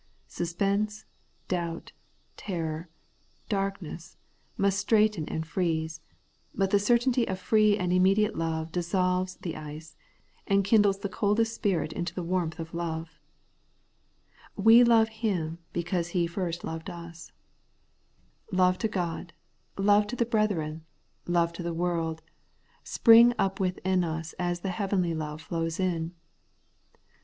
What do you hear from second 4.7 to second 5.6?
straiten and